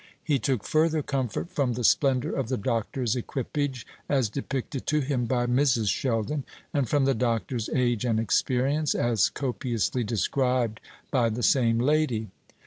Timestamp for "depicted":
4.29-4.87